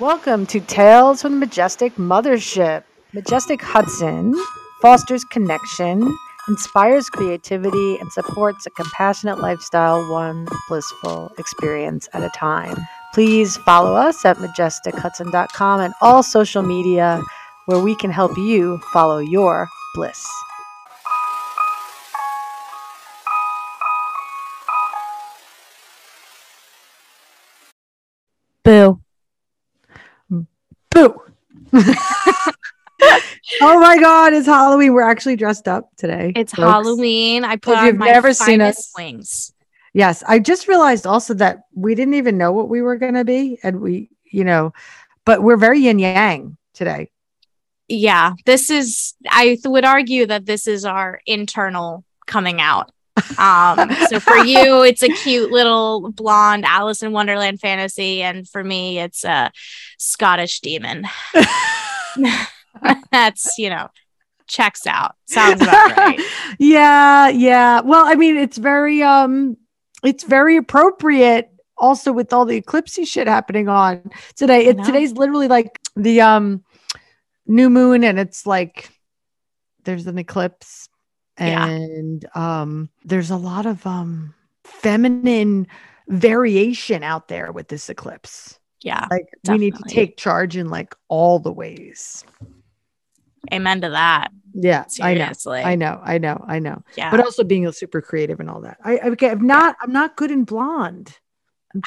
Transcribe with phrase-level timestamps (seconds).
[0.00, 2.82] Welcome to Tales from the Majestic Mothership.
[3.12, 4.34] Majestic Hudson
[4.82, 6.12] fosters connection,
[6.48, 12.76] inspires creativity, and supports a compassionate lifestyle, one blissful experience at a time.
[13.14, 17.22] Please follow us at majestichudson.com and all social media
[17.66, 20.26] where we can help you follow your bliss.
[28.64, 29.03] Boo.
[30.94, 31.20] Boo!
[33.60, 34.94] oh my god, it's Halloween.
[34.94, 36.32] We're actually dressed up today.
[36.36, 36.68] It's folks.
[36.68, 37.44] Halloween.
[37.44, 39.52] I put If on you've my never seen us- wings.
[39.92, 43.24] Yes, I just realized also that we didn't even know what we were going to
[43.24, 44.72] be, and we, you know,
[45.24, 47.10] but we're very yin yang today.
[47.88, 49.14] Yeah, this is.
[49.28, 52.90] I would argue that this is our internal coming out.
[53.38, 58.62] Um, so for you, it's a cute little blonde Alice in Wonderland fantasy, and for
[58.62, 59.50] me, it's a
[59.98, 61.06] Scottish demon.
[63.10, 63.88] That's you know,
[64.46, 65.14] checks out.
[65.26, 66.20] Sounds about right.
[66.58, 67.80] yeah, yeah.
[67.80, 69.56] Well, I mean, it's very, um,
[70.02, 71.50] it's very appropriate.
[71.76, 76.62] Also, with all the eclipsey shit happening on today, it, today's literally like the um
[77.46, 78.90] new moon, and it's like
[79.84, 80.88] there's an eclipse,
[81.38, 81.66] Yeah.
[81.66, 85.66] and um, there's a lot of um feminine
[86.08, 88.58] variation out there with this eclipse.
[88.82, 92.24] Yeah, Like we need to take charge in like all the ways.
[93.52, 94.30] amen to that.
[94.52, 95.32] Yeah, I know.
[95.52, 96.82] I know, I know, I know.
[96.96, 98.76] Yeah, But also being a super creative and all that.
[98.84, 101.18] I, I okay, I'm not I'm not good in blonde.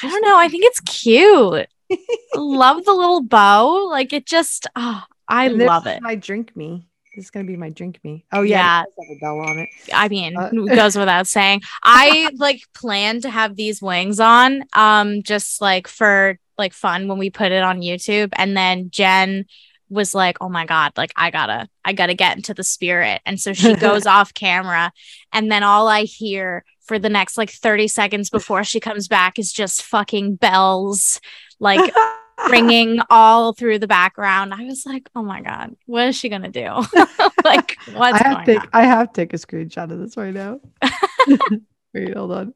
[0.02, 0.36] I don't know.
[0.36, 1.68] I think it's cute.
[2.34, 3.86] love the little bow.
[3.88, 6.00] Like it just, oh, I love it.
[6.04, 6.87] I drink me.
[7.18, 8.24] This is gonna be my drink me.
[8.30, 9.68] Oh yeah, a bell on it.
[9.92, 11.62] I mean, Uh, it goes without saying.
[11.82, 17.18] I like plan to have these wings on, um, just like for like fun when
[17.18, 18.28] we put it on YouTube.
[18.36, 19.46] And then Jen
[19.88, 23.40] was like, "Oh my god, like I gotta, I gotta get into the spirit." And
[23.40, 24.92] so she goes off camera,
[25.32, 29.40] and then all I hear for the next like thirty seconds before she comes back
[29.40, 31.20] is just fucking bells,
[31.58, 31.92] like
[32.50, 34.54] ringing all through the background.
[34.54, 36.66] I was like, "Oh my god, what is she gonna do?
[37.44, 40.34] like, what's I have to on?" I have to take a screenshot of this right
[40.34, 40.60] now.
[41.94, 42.54] Wait, hold on.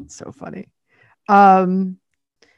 [0.00, 0.68] It's so funny.
[1.28, 1.98] Um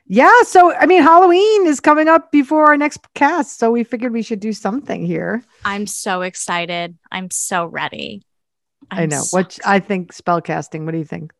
[0.06, 4.12] yeah, so I mean Halloween is coming up before our next cast, so we figured
[4.12, 5.44] we should do something here.
[5.64, 6.98] I'm so excited.
[7.12, 8.22] I'm so ready.
[8.90, 9.22] i I'm know.
[9.22, 10.84] so What I think spell casting.
[10.84, 11.32] What do you think?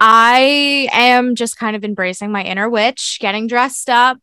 [0.00, 4.18] I am just kind of embracing my inner witch, getting dressed up,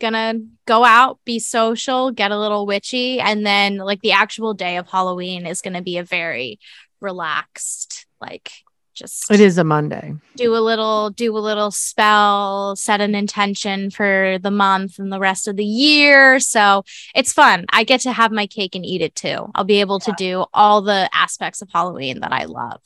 [0.00, 0.34] gonna
[0.66, 4.88] go out, be social, get a little witchy, and then like the actual day of
[4.88, 6.58] Halloween is gonna be a very
[7.00, 8.50] relaxed, like
[8.94, 10.14] just It is a Monday.
[10.36, 15.18] do a little do a little spell, set an intention for the month and the
[15.18, 16.38] rest of the year.
[16.40, 16.84] So
[17.14, 17.66] it's fun.
[17.70, 19.50] I get to have my cake and eat it too.
[19.54, 22.80] I'll be able to do all the aspects of Halloween that I love.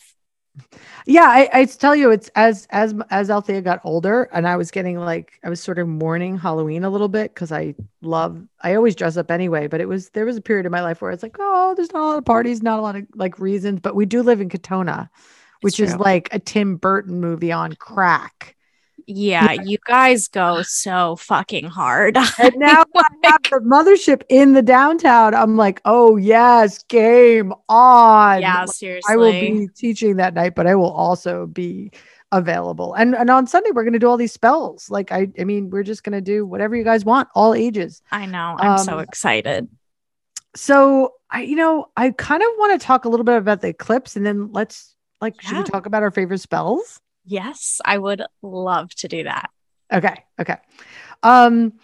[1.06, 4.70] Yeah, I, I tell you, it's as as as Althea got older, and I was
[4.70, 8.74] getting like I was sort of mourning Halloween a little bit because I love I
[8.74, 11.10] always dress up anyway, but it was there was a period in my life where
[11.10, 13.80] it's like, oh, there's not a lot of parties, not a lot of like reasons,
[13.80, 15.08] but we do live in Katonah,
[15.62, 18.56] which is like a Tim Burton movie on crack.
[19.10, 22.18] Yeah, you guys go so fucking hard.
[22.38, 25.34] And now I have the mothership in the downtown.
[25.34, 28.42] I'm like, oh yes, game on.
[28.42, 29.12] yeah, Like, seriously.
[29.12, 31.90] I will be teaching that night, but I will also be
[32.32, 32.92] available.
[32.92, 34.90] And and on Sunday we're gonna do all these spells.
[34.90, 38.02] Like I I mean, we're just gonna do whatever you guys want, all ages.
[38.12, 38.56] I know.
[38.58, 39.68] I'm so Um, excited.
[40.54, 43.68] So I you know, I kind of want to talk a little bit about the
[43.68, 47.00] eclipse and then let's like should we talk about our favorite spells?
[47.28, 49.50] Yes, I would love to do that.
[49.92, 50.56] Okay, okay.
[51.22, 51.74] Um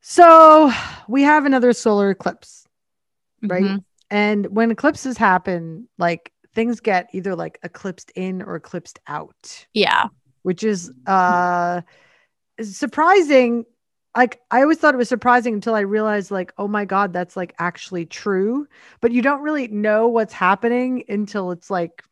[0.00, 0.72] so
[1.08, 2.66] we have another solar eclipse,
[3.42, 3.62] right?
[3.62, 3.84] Mhm.
[4.10, 9.66] And when eclipses happen, like things get either like eclipsed in or eclipsed out.
[9.74, 10.08] Yeah.
[10.42, 11.82] which is uh
[12.62, 13.64] surprising
[14.16, 17.36] like i always thought it was surprising until i realized like oh my god that's
[17.36, 18.66] like actually true
[19.00, 22.02] but you don't really know what's happening until it's like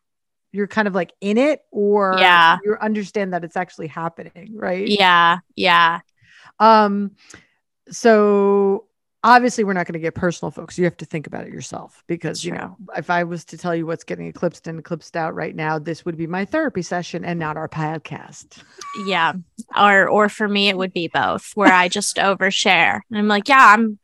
[0.52, 2.58] you're kind of like in it or Yeah.
[2.64, 5.38] you understand that it's actually happening right Yeah.
[5.56, 6.00] Yeah.
[6.58, 7.12] um
[7.90, 8.84] so
[9.24, 12.04] obviously we're not going to get personal folks you have to think about it yourself
[12.06, 15.34] because you know if i was to tell you what's getting eclipsed and eclipsed out
[15.34, 18.62] right now this would be my therapy session and not our podcast
[19.06, 19.32] Yeah.
[19.76, 23.00] Or or for me it would be both where I just overshare.
[23.10, 23.98] And I'm like, yeah, I'm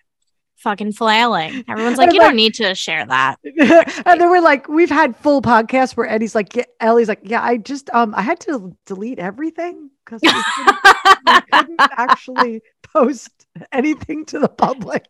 [0.65, 1.63] fucking flailing.
[1.69, 3.37] Everyone's like, you like- don't need to share that.
[3.45, 7.43] and then we're like, we've had full podcasts where Eddie's like, yeah, Ellie's like, yeah,
[7.43, 12.63] I just um I had to delete everything because I couldn't actually
[12.93, 13.31] post
[13.71, 15.07] anything to the public.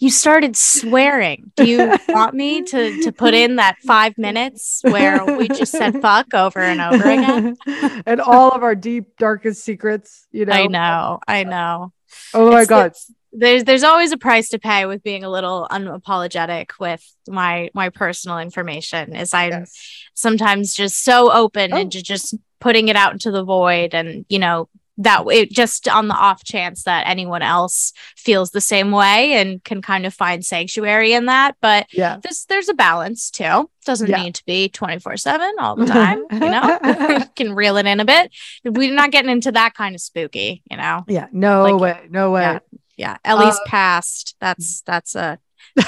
[0.00, 1.52] You started swearing.
[1.54, 6.02] Do you want me to to put in that five minutes where we just said
[6.02, 7.56] fuck over and over again?
[8.04, 10.52] and all of our deep, darkest secrets, you know.
[10.52, 11.92] I know, I know.
[12.34, 12.86] Oh my It's- god.
[12.86, 17.70] it's- there's there's always a price to pay with being a little unapologetic with my
[17.74, 19.14] my personal information.
[19.14, 20.02] Is I'm Yes.
[20.14, 21.76] sometimes just so open Oh.
[21.78, 24.68] and just putting it out into the void, and you know
[24.98, 29.62] that it just on the off chance that anyone else feels the same way and
[29.62, 31.54] can kind of find sanctuary in that.
[31.60, 32.16] But Yeah.
[32.22, 33.68] this there's a balance too.
[33.84, 34.22] Doesn't Yeah.
[34.22, 36.78] need to be 24 7 all the time, you know.
[37.10, 38.30] you can reel it in a bit.
[38.64, 41.04] We're not getting into that kind of spooky, you know.
[41.08, 41.26] Yeah.
[41.30, 42.06] No Like, way.
[42.08, 42.40] No way.
[42.40, 42.58] yeah.
[42.96, 44.36] Yeah, Ellie's Uh, past.
[44.40, 45.38] That's that's a,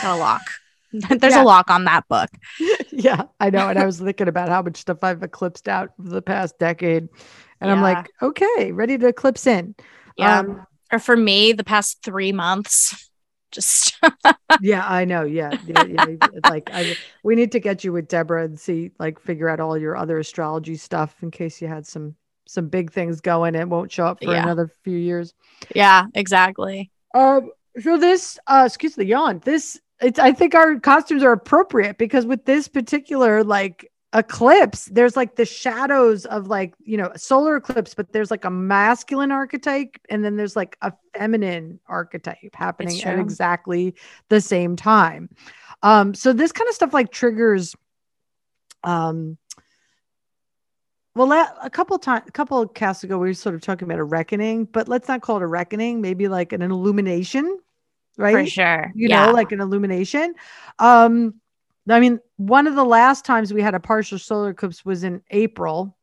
[0.03, 0.43] a lock.
[0.93, 1.43] There's Yeah.
[1.43, 2.31] a lock on that book.
[2.93, 3.69] yeah, I know.
[3.69, 7.09] And I was thinking about how much stuff I've eclipsed out for the past decade.
[7.61, 9.75] And I'm like, okay, ready to eclipse in.
[10.17, 10.39] Yeah.
[10.39, 13.11] Um, or for me, the past three months,
[13.53, 13.99] just
[14.63, 15.25] yeah, I know.
[15.25, 15.59] Yeah.
[15.67, 15.85] Yeah.
[15.85, 16.17] yeah.
[16.49, 19.77] Like I, we need to get you with Deborah and see, like, figure out all
[19.77, 22.15] your other astrology stuff in case you had some
[22.47, 24.43] some big things going and won't show up for Yeah.
[24.43, 25.35] another few years.
[25.75, 26.91] yeah, exactly.
[27.15, 27.51] Um,
[27.81, 29.41] so this, uh, excuse the yawn.
[29.45, 30.19] This, it's.
[30.19, 35.45] I think our costumes are appropriate because with this particular like eclipse, there's like the
[35.45, 40.37] shadows of like you know solar eclipse, but there's like a masculine archetype and then
[40.37, 43.95] there's like a feminine archetype happening at exactly
[44.29, 45.29] the same time.
[45.83, 47.75] Um, so this kind of stuff like triggers.
[48.85, 49.39] Um,
[51.15, 51.33] well,
[51.63, 54.05] a couple times, a couple of casts ago, we were sort of talking about a
[54.05, 56.01] reckoning, but let's not call it a reckoning.
[56.01, 57.59] Maybe like an illumination,
[58.17, 58.45] right?
[58.45, 58.93] For sure.
[58.95, 59.27] You yeah.
[59.27, 60.35] know, like an illumination.
[60.79, 61.35] Um,
[61.91, 65.23] I mean, one of the last times we had a partial solar eclipse was in
[65.31, 65.97] April,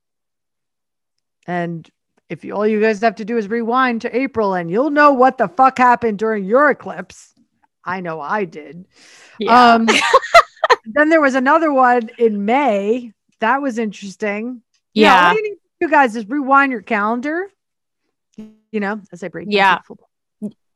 [1.47, 1.89] and
[2.27, 5.13] if you, all you guys have to do is rewind to April, and you'll know
[5.13, 7.33] what the fuck happened during your eclipse.
[7.83, 8.85] I know I did.
[9.39, 9.75] yeah.
[9.75, 9.87] Um,
[10.85, 13.13] then there was another one in May.
[13.39, 14.61] That was interesting.
[14.95, 15.27] Yeah.
[15.27, 17.47] all you need to do, guys, is rewind your calendar.
[18.37, 19.45] You know, as I break.
[19.45, 19.79] down Yeah.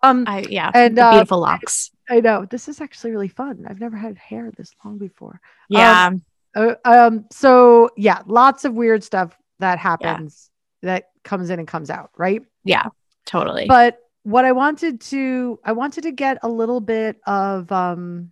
[0.02, 0.72] Um, I, yeah.
[0.74, 1.92] and uh, beautiful locks.
[2.10, 3.66] I know this is actually really fun.
[3.68, 5.42] I've never had hair this long before.
[5.68, 6.12] Yeah.
[6.56, 7.26] Uh, um.
[7.32, 10.50] So yeah, lots of weird stuff that happens
[10.82, 12.42] that comes in and comes out, right?
[12.64, 12.86] yeah.
[13.26, 13.66] Totally.
[13.68, 18.32] But what I wanted to, I wanted to get a little bit of, um,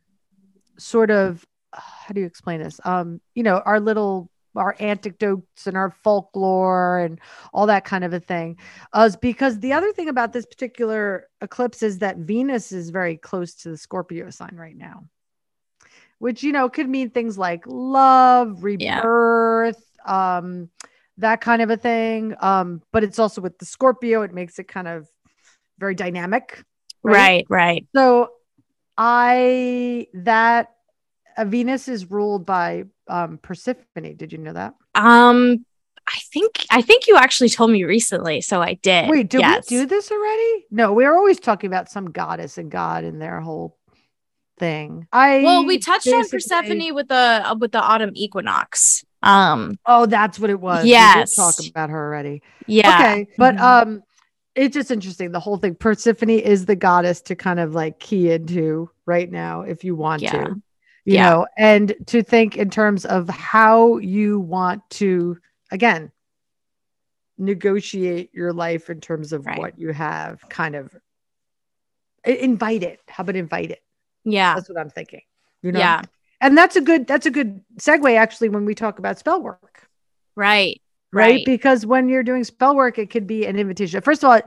[0.79, 2.79] sort of, how do you explain this?
[2.83, 7.19] Um, you know, our little, our anecdotes and our folklore and
[7.53, 8.57] all that kind of a thing.
[8.93, 13.53] Uh, because the other thing about this particular eclipse is that Venus is very close
[13.55, 15.03] to the Scorpio sign right now,
[16.19, 20.69] which, you know, could mean things like love, rebirth, um,
[21.17, 22.35] that kind of a thing.
[22.39, 25.07] Um, but it's also with the Scorpio, it makes it kind of
[25.79, 26.63] very dynamic.
[27.03, 27.45] right.
[27.49, 27.87] Right.
[27.95, 28.31] So
[28.97, 30.73] I that
[31.45, 34.15] Venus is ruled by um Persephone.
[34.15, 34.73] Did you know that?
[34.95, 35.65] Um,
[36.07, 39.09] I think I think you actually told me recently, so I did.
[39.09, 39.69] Wait, did yes.
[39.69, 40.65] we do this already?
[40.71, 43.77] No, we are always talking about some goddess and god and their whole
[44.57, 45.07] thing.
[45.11, 49.03] I Well, we touched on Persephone with the uh, with the autumn equinox.
[49.23, 50.85] Um, Oh, that's what it was.
[50.85, 51.35] Yes.
[51.35, 52.41] talk about her already.
[52.67, 52.99] yeah.
[52.99, 53.59] Okay, but Mhm.
[53.61, 54.03] um,
[54.55, 55.31] it's just interesting.
[55.31, 55.75] The whole thing.
[55.75, 60.21] Persephone is the goddess to kind of like key into right now, if you want
[60.21, 60.31] Yeah.
[60.45, 60.61] to,
[61.07, 61.29] you Yeah.
[61.29, 65.37] know, and to think in terms of how you want to
[65.71, 66.11] again
[67.37, 69.57] negotiate your life in terms of Right.
[69.57, 70.41] what you have.
[70.49, 70.95] Kind of
[72.25, 72.99] invite it.
[73.07, 73.81] How about invite it?
[74.25, 74.55] Yeah.
[74.55, 75.21] That's what I'm thinking.
[75.61, 76.01] You know, Yeah.
[76.41, 79.87] and that's a good that's a good segue actually when we talk about spell work
[80.35, 80.81] Right.
[81.13, 81.25] right?
[81.31, 81.45] Right.
[81.45, 84.01] Because when you're doing spell work, it could be an invitation.
[84.01, 84.41] First of all,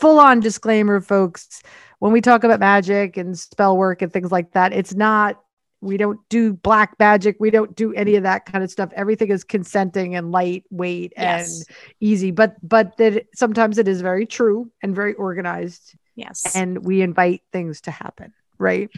[0.00, 1.62] full on disclaimer, folks.
[1.98, 5.38] When we talk about magic and spell work and things like that, it's not.
[5.82, 7.36] We don't do black magic.
[7.40, 8.90] We don't do any of that kind of stuff.
[8.94, 11.58] Everything is consenting and lightweight Yes.
[11.58, 12.30] and easy.
[12.30, 16.54] But but that sometimes it is very true and very organized, Yes.
[16.56, 18.32] and we invite things to happen.
[18.58, 18.88] Right?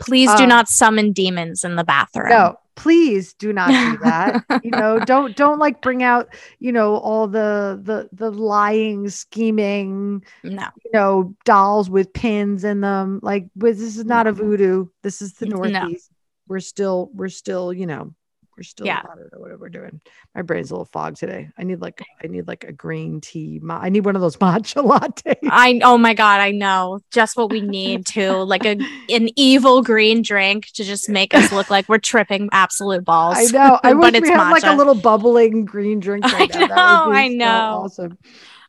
[0.00, 2.28] Please do um, not summon demons in the bathroom.
[2.30, 4.42] No, please do not do that.
[4.64, 10.24] you know, don't don't like bring out, you know, all the the the lying, scheming,
[10.42, 10.66] No.
[10.84, 13.20] you know, dolls with pins in them.
[13.22, 14.86] Like, this is not a voodoo.
[15.02, 15.58] This is the No.
[15.58, 16.10] Northeast.
[16.52, 18.12] We're still we're still, you know,
[18.58, 19.00] We're still, Yeah.
[19.02, 20.02] I don't know what we're doing.
[20.34, 21.48] My brain's a little fogged today.
[21.56, 23.58] I need like, I need like a green tea.
[23.62, 25.38] ma- I need one of those matcha lattes.
[25.50, 28.76] I oh my god, I know just what we need to like a
[29.08, 33.36] an evil green drink to just make us look like we're tripping absolute balls.
[33.38, 33.80] I know.
[33.82, 36.26] I wish it's we had like a little bubbling green drink.
[36.26, 37.80] I Right would know, I so know.
[37.84, 38.18] awesome.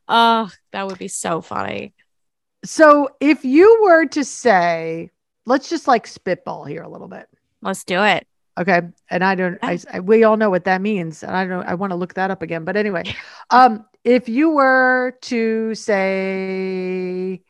[0.07, 1.93] Oh, that would be so funny.
[2.63, 5.11] So if you were to say,
[5.45, 7.27] let's just like spitball here a little bit.
[7.63, 8.27] Let's do it.
[8.59, 8.81] Okay.
[9.09, 11.23] And I don't, I, I- we all know what that means.
[11.23, 12.65] And I don't, I want to look that up again.
[12.65, 13.03] But anyway,
[13.49, 17.41] um, if you were to say,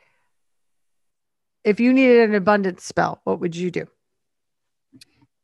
[1.63, 3.87] if you needed an abundance spell, what would you do?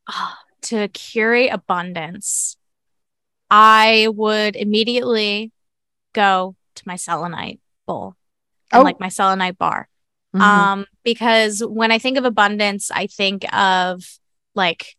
[0.07, 2.57] Ah, to curate abundance,
[3.49, 5.51] I would immediately
[6.13, 8.15] go to my selenite bowl
[8.71, 8.83] and Oh.
[8.83, 9.88] like my selenite bar.
[10.35, 10.41] Mhm.
[10.41, 14.03] Um, because when I think of abundance, I think of
[14.56, 14.96] like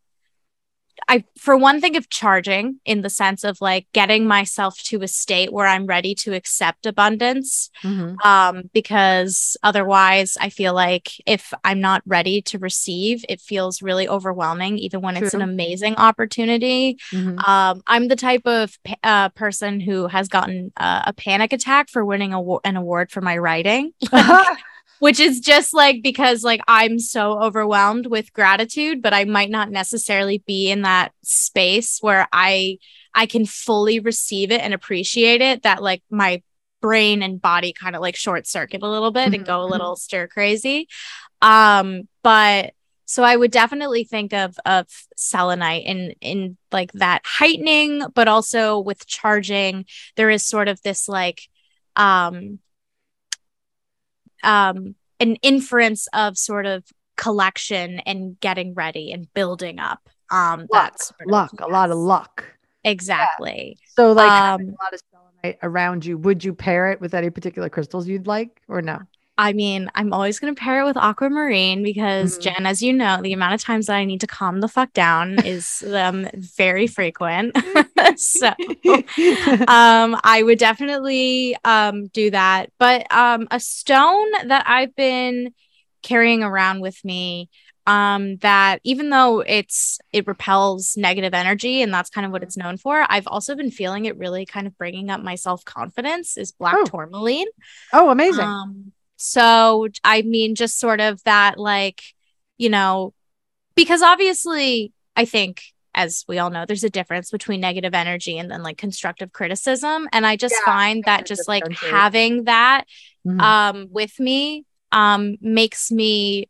[1.07, 5.07] I for one think of charging in the sense of like getting myself to a
[5.07, 7.69] state where I'm ready to accept abundance.
[7.83, 8.23] Mhm.
[8.25, 14.07] Um, because otherwise I feel like if I'm not ready to receive, it feels really
[14.07, 16.97] overwhelming, even when it's an amazing opportunity.
[17.11, 17.47] Mhm.
[17.47, 22.05] Um, I'm the type of uh, person who has gotten uh, a panic attack for
[22.05, 23.93] winning a, an award for my writing,
[25.01, 29.71] which is just like because like I'm so overwhelmed with gratitude, but I might not
[29.71, 32.77] necessarily be in that space where I
[33.15, 35.63] I can fully receive it and appreciate it.
[35.63, 36.43] That like my
[36.81, 39.71] brain and body kind of like short circuit a little bit and go a Mhm.
[39.71, 40.87] little stir crazy.
[41.41, 42.73] Um, but
[43.05, 44.85] so I would definitely think of of
[45.17, 51.07] selenite in in like that heightening, but also with charging, there is sort of this
[51.09, 51.41] like
[51.95, 52.59] um
[54.43, 56.83] um an inference of sort of
[57.17, 60.09] collection and getting ready and building up.
[60.31, 62.45] Um luck, that's sort of- luck, a lot of luck.
[62.83, 63.77] Exactly.
[63.95, 67.29] So like Um, a lot of selenite around you, would you pair it with any
[67.29, 68.99] particular crystals you'd like or no?
[69.41, 72.41] I mean, I'm always going to pair it with aquamarine because Mhm.
[72.43, 74.93] Jen, as you know, the amount of times that I need to calm the fuck
[74.93, 77.57] down is um very frequent.
[78.17, 78.49] so
[79.67, 82.69] um I would definitely um do that.
[82.77, 85.53] But um a stone that I've been
[86.03, 87.49] carrying around with me
[87.87, 92.55] um that even though it's it repels negative energy and that's kind of what it's
[92.55, 96.51] known for i've also been feeling it really kind of bringing up my self-confidence is
[96.51, 96.85] black Oh.
[96.85, 97.47] tourmaline
[97.91, 98.45] oh, amazing.
[98.45, 102.01] um, so I mean, just sort of that, like,
[102.57, 103.13] you know,
[103.75, 105.63] because obviously, I think,
[105.95, 110.07] as we all know, there's a difference between negative energy and then like constructive criticism.
[110.13, 112.85] And I just Yeah, find that just like having that
[113.27, 113.39] Mhm.
[113.41, 116.49] um with me um makes me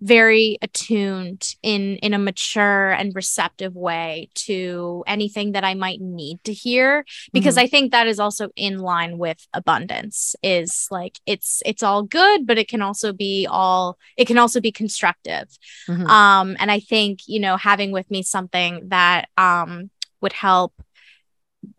[0.00, 6.42] very attuned in in a mature and receptive way to anything that I might need
[6.44, 7.62] to hear because Mhm.
[7.62, 12.46] I think that is also in line with abundance is like it's it's all good
[12.46, 15.48] but it can also be all it can also be constructive
[15.88, 16.06] Mhm.
[16.08, 19.90] um and I think you know having with me something that um
[20.20, 20.72] would help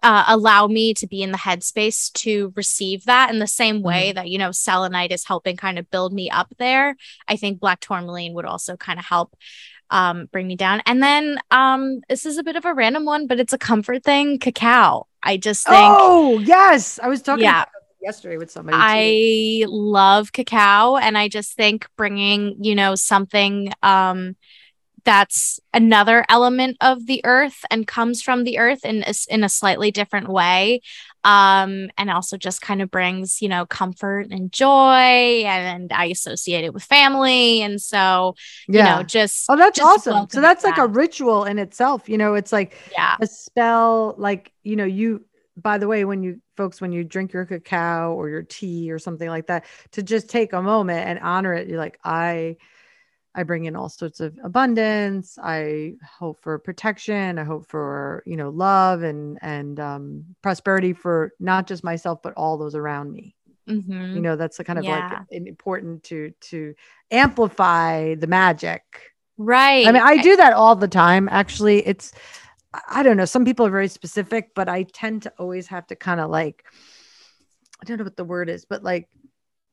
[0.04, 4.12] uh, allow me to be in the headspace to receive that in the same way
[4.12, 6.96] that you know selenite is helping kind of build me up there
[7.28, 9.36] i think black tourmaline would also kind of help
[9.90, 13.26] um bring me down and then um this is a bit of a random one
[13.26, 17.00] but it's a comfort thing cacao i just think oh, yes.
[17.02, 17.62] I was talking Yeah.
[17.64, 17.68] about
[18.02, 18.78] yesterday with somebody.
[18.78, 18.82] too.
[18.82, 24.36] I love cacao and I just think bringing, you know, something um
[25.10, 29.50] that's another element of the earth and comes from the earth in a, in a
[29.50, 30.82] slightly different way
[31.24, 36.64] um and also just kind of brings, you know, comfort and joy and I associate
[36.64, 38.36] it with family and so,
[38.68, 40.30] you know, just Oh, that's just awesome.
[40.30, 42.08] So that's like a ritual in itself.
[42.08, 43.18] You know, it's like yeah.
[43.20, 45.26] a spell, like, you know, you,
[45.58, 49.00] by the way, when you folks, when you drink your cacao or your tea or
[49.00, 52.58] something like that, to just take a moment and honor it, you're like, I,
[53.36, 55.38] I bring in all sorts of abundance.
[55.42, 57.38] I hope for protection.
[57.38, 62.34] I hope for, you know, love and, and, um, prosperity for not just myself, but
[62.36, 63.36] all those around me.
[63.68, 64.16] Mhm.
[64.16, 65.20] You know, that's the kind of Yeah.
[65.30, 66.74] like important to, to
[67.12, 68.84] amplify the magic.
[69.38, 69.88] right.
[69.88, 71.30] I mean, I do that all the time.
[71.30, 72.12] Actually, it's
[72.88, 73.26] I don't know.
[73.26, 76.64] Some people are very specific, but I tend to always have to kind of like
[77.82, 79.08] I don't know what the word is, but like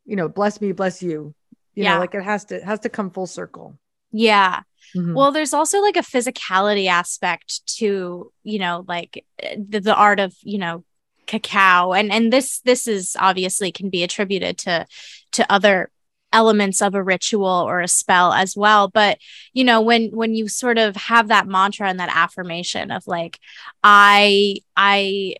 [0.04, 1.34] you know, bless me, bless you.
[1.76, 1.94] You Yeah.
[1.94, 3.78] know, like it has to it has to come full circle.
[4.10, 4.62] yeah.
[4.96, 5.14] Mhm.
[5.14, 9.24] Well, there's also like a physicality aspect to, you know, like
[9.56, 10.84] the, the art of, you know,
[11.26, 14.86] cacao and and this this is obviously can be attributed to
[15.32, 15.90] to other
[16.32, 19.18] elements of a ritual or a spell as well but
[19.52, 23.40] you know when when you sort of have that mantra and that affirmation of like
[23.82, 25.34] i i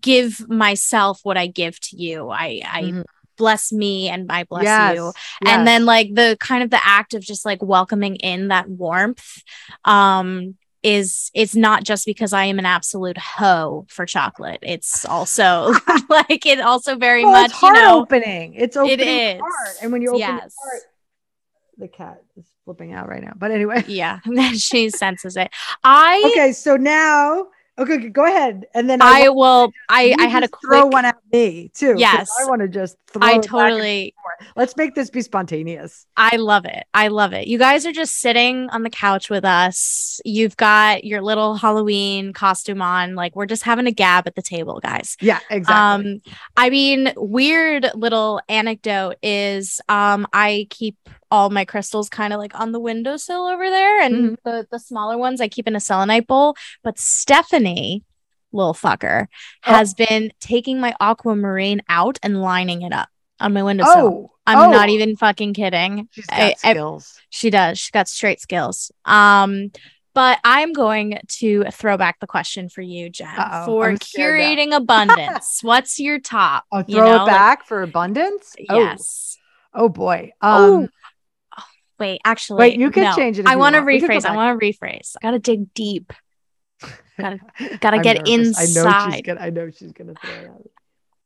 [0.00, 3.04] give myself what i give to you i i Mhm.
[3.36, 5.14] Bless me and i bless Yes, you yes.
[5.44, 9.42] and then like the kind of the act of just like welcoming in that warmth
[9.84, 15.72] um is it's not just because i am an absolute hoe for chocolate it's also
[16.08, 18.54] like it also very Well, much it's you heart know opening.
[18.54, 19.04] It's opening the
[19.36, 19.40] is.
[19.40, 20.54] heart, and when you open Yes.
[20.54, 20.82] the heart,
[21.78, 23.32] the cat is flipping out right now.
[23.36, 24.20] But anyway, yeah
[24.54, 25.50] she senses it
[25.82, 26.52] i okay.
[26.52, 27.46] So now,
[27.78, 30.92] okay, go ahead, and then i want will i i had a just throw quick
[30.92, 31.94] one at me too.
[31.96, 32.30] Yes.
[32.40, 33.22] I want to just throw.
[33.22, 34.14] i it back and totally.
[34.54, 36.06] Let's make this be spontaneous.
[36.16, 36.84] I love it.
[36.94, 37.46] I love it.
[37.46, 40.20] You guys are just sitting on the couch with us.
[40.24, 43.14] You've got your little Halloween costume on.
[43.14, 45.16] Like we're just having a gab at the table, guys.
[45.20, 46.12] Yeah, exactly.
[46.12, 46.20] Um,
[46.56, 50.96] I mean, weird little anecdote is um I keep
[51.30, 54.36] all my crystals kind of like on the windowsill over there, and Mhm.
[54.44, 56.56] the the smaller ones I keep in a selenite bowl.
[56.82, 58.04] But Stephanie,
[58.52, 59.26] little fucker,
[59.66, 59.72] Oh.
[59.74, 63.08] has been taking my aquamarine out and lining it up
[63.40, 63.96] on my windowsill.
[63.96, 66.08] oh, I'm not oh, even fucking kidding.
[66.12, 67.20] She's got I- I- skills.
[67.30, 67.78] she does.
[67.78, 68.92] She's got straight skills.
[69.04, 69.72] Um,
[70.14, 74.72] but I'm going to throw back the question for you, Jen, Uh-oh, for I'm curating
[74.76, 75.58] abundance.
[75.62, 76.64] What's your top?
[76.72, 78.54] oh, you throw know, it like- back for abundance.
[78.70, 79.36] Oh, yes.
[79.74, 80.30] Oh boy.
[80.40, 80.88] Oh, Um,
[81.98, 83.16] Wait, actually, Wait, you can no.
[83.16, 83.86] change it I want to want.
[83.86, 84.26] We can go rephrase.
[84.26, 85.16] I want to rephrase.
[85.16, 86.12] I gotta dig deep.
[87.18, 87.40] Gotta-
[87.80, 88.28] gotta get nervous.
[88.28, 89.24] I know she's inside.
[89.24, 89.40] gonna.
[89.40, 90.70] I know she's gonna throw it me.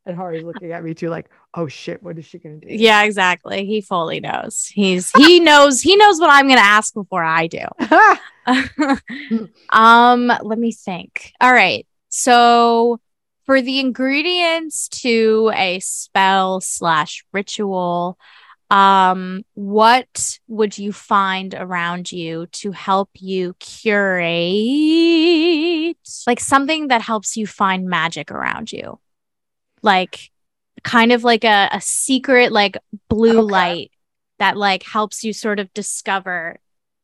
[0.06, 3.02] And Hari's looking at me too, like, "Oh shit, what is she gonna do?" Yeah,
[3.02, 3.66] exactly.
[3.66, 4.66] He fully knows.
[4.72, 7.66] He's he knows he knows what I'm gonna ask before I do.
[9.70, 11.32] um, let me think.
[11.40, 11.86] All right.
[12.08, 13.00] So
[13.44, 18.16] for the ingredients to a spell slash ritual,
[18.70, 24.26] um, what would you find around you to help you curate
[26.26, 29.00] like something that helps you find magic around you?
[29.82, 30.30] Like
[30.84, 33.48] kind of like a, a secret like blue Okay.
[33.50, 33.90] light
[34.38, 36.58] that like helps you sort of discover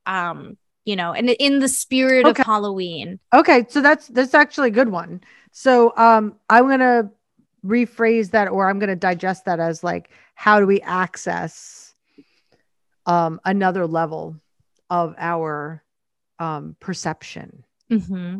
[0.06, 2.42] um you know and in the spirit Okay.
[2.42, 5.20] of halloween okay, so that's that's actually a good one.
[5.52, 7.10] So um, I'm gonna
[7.64, 11.92] rephrase that, or I'm gonna digest that as like, how do we access
[13.06, 14.36] um another level
[14.90, 15.82] of our
[16.38, 17.64] um perception?
[17.90, 18.38] mm-hmm.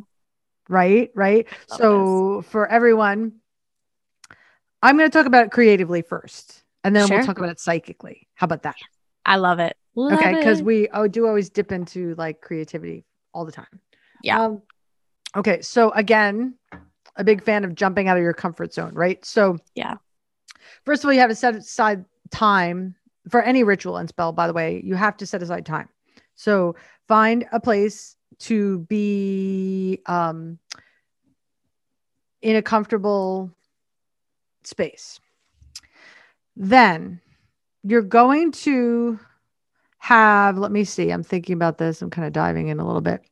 [0.68, 3.32] right right Love so for everyone
[4.82, 7.16] i'm going to talk about it creatively first and then Sure.
[7.18, 8.76] we'll talk about it psychically how about that
[9.24, 13.44] i love it Love okay because we oh, do always dip into like creativity all
[13.44, 13.80] the time
[14.22, 14.44] Yeah.
[14.44, 14.62] um,
[15.36, 16.54] okay so again
[17.16, 19.94] a big fan of jumping out of your comfort zone right so Yeah.
[20.84, 22.94] First of all you have to set aside time
[23.28, 25.88] for any ritual and spell by the way you have to set aside time
[26.34, 26.76] so
[27.08, 30.58] find a place to be um,
[32.42, 33.50] in a comfortable
[34.64, 35.18] space.
[36.54, 37.20] Then
[37.82, 39.18] you're going to
[39.98, 42.02] have, let me see, I'm thinking about this.
[42.02, 43.22] I'm kind of diving in a little bit.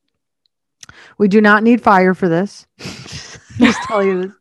[1.17, 2.67] We do not need fire for this.
[3.57, 4.33] Just tell you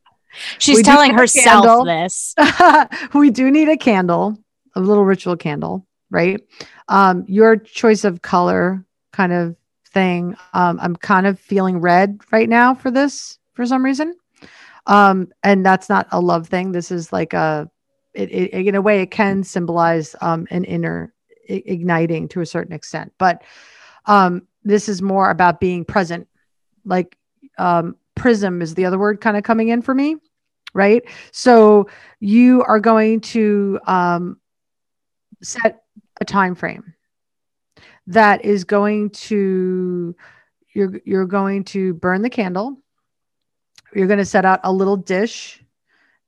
[0.59, 2.35] she's we telling herself this
[3.15, 4.37] we do need a candle,
[4.75, 6.41] a little ritual candle, right?
[6.89, 9.57] Um, your choice of color kind of
[9.89, 10.37] thing.
[10.53, 14.15] Um, I'm kind of feeling red right now for this for some reason.
[14.87, 16.73] Um, and that's not a love thing.
[16.73, 17.71] This is like a,
[18.13, 21.15] it, it in a way, it can symbolize um, an inner
[21.49, 23.43] igniting to a certain extent, but
[24.07, 26.29] um, this is more about being present.
[26.85, 27.17] Like
[27.59, 30.17] um, prism is the other word kind of coming in for me,
[30.73, 31.03] right?
[31.33, 31.89] So
[32.21, 34.41] you are going to um,
[35.43, 35.83] set
[36.21, 36.95] a time frame
[38.07, 40.15] that is going to
[40.75, 42.79] you're you're going to burn the candle
[43.95, 45.63] you're going to set out a little dish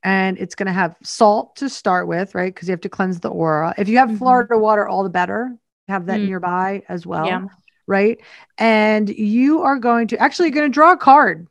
[0.02, 3.20] and it's going to have salt to start with right because you have to cleanse
[3.20, 4.18] the aura if you have Mhm.
[4.18, 5.56] florida water all the better
[5.88, 6.26] have that Mm.
[6.26, 7.44] nearby as well Yeah.
[7.86, 8.18] right
[8.58, 11.46] and you are going to actually you're going to draw a card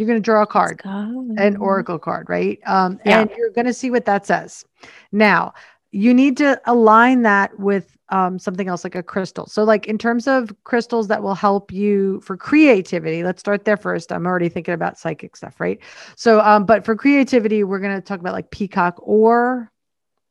[0.00, 2.58] you're going to draw a card an oracle card, right?
[2.66, 2.98] Um.
[3.04, 3.20] Yeah.
[3.20, 4.64] And you're going to see what that says.
[5.12, 5.52] Now,
[5.92, 9.46] you need to align that with um, something else like a crystal.
[9.46, 13.76] So, like in terms of crystals that will help you for creativity, let's start there
[13.76, 14.12] first.
[14.12, 15.78] I'm already thinking about psychic stuff, right?
[16.16, 19.70] So, um, but for creativity, we're going to talk about like peacock or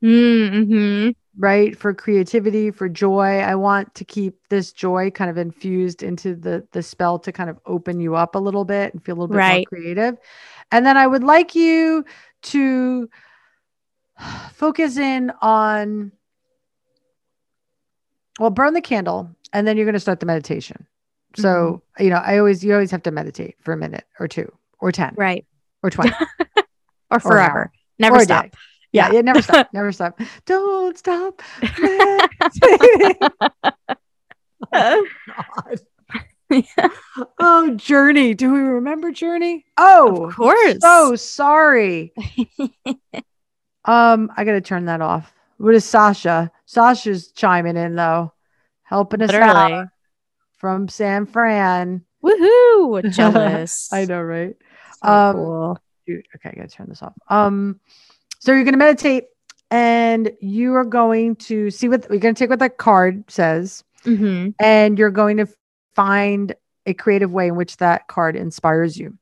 [0.03, 1.09] mm-hmm.
[1.37, 6.35] Right for creativity for joy i want to keep this joy kind of infused into
[6.35, 9.19] the the spell to kind of open you up a little bit and feel a
[9.19, 10.17] little bit more creative
[10.71, 12.03] and then i would like you
[12.41, 13.09] to
[14.53, 16.11] focus in on
[18.39, 20.87] well, burn the candle, and then you're going to start the meditation.
[21.35, 22.03] So mm-hmm.
[22.03, 24.91] you know, I always you always have to meditate for a minute or two or
[24.91, 25.45] ten Right.
[25.83, 26.11] or twenty.
[27.11, 27.41] Or forever.
[27.41, 27.71] hour.
[27.97, 28.55] Never Or stop.
[28.91, 30.19] Yeah, yeah, never stop, never stop.
[30.45, 31.41] Don't stop.
[31.81, 32.29] God.
[37.39, 38.33] oh, Journey.
[38.33, 39.65] Do we remember Journey?
[39.77, 40.77] Oh, of course.
[40.81, 42.13] so sorry.
[43.85, 45.31] um, I gotta turn that off.
[45.57, 46.51] What is Sasha?
[46.65, 48.33] Sasha's chiming in though,
[48.83, 49.73] helping us Literally.
[49.73, 49.87] out
[50.57, 52.03] from San Fran.
[52.23, 53.11] Woohoo.
[53.13, 53.91] Jealous.
[53.93, 54.55] I know, right?
[55.03, 55.77] So Um, cool.
[56.07, 57.13] Dude, okay, I gotta turn this off.
[57.29, 57.79] Um,
[58.39, 59.25] so you're gonna meditate,
[59.71, 64.53] and you are going to see what we're gonna take what that card says, Mhm.
[64.59, 65.47] and you're going to
[65.95, 69.15] find a creative way in which that card inspires you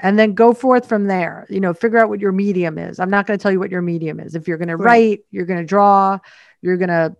[0.00, 3.08] and then go forth from there you know figure out what your medium is i'm
[3.08, 4.84] not going to tell you what your medium is if you're going to Right.
[4.84, 6.18] write you're going to draw
[6.60, 7.16] you're going to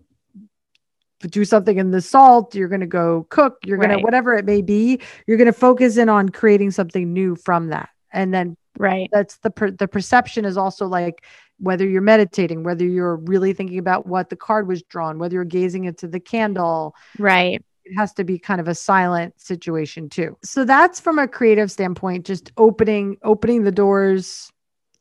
[1.29, 3.97] do something in the salt you're going to go cook you're going Right.
[3.99, 7.67] to whatever it may be you're going to focus in on creating something new from
[7.69, 9.09] that and then Right.
[9.13, 11.23] that's the per- the perception is also like
[11.59, 15.45] whether you're meditating whether you're really thinking about what the card was drawn whether you're
[15.45, 17.63] gazing into the candle Right.
[17.85, 20.37] it has to be kind of a silent situation too.
[20.43, 24.51] So that's from a creative standpoint, just opening opening the doors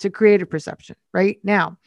[0.01, 0.95] to creative perception.
[1.13, 1.79] Right now,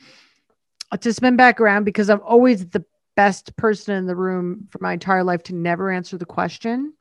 [0.99, 2.83] to spin back around because I'm always the
[3.15, 6.93] best person in the room for my entire life to never answer the question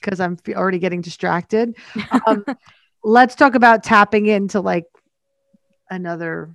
[0.00, 1.76] because I'm already getting distracted.
[2.26, 2.44] Um,
[3.06, 4.84] let's talk about tapping into like
[5.88, 6.50] another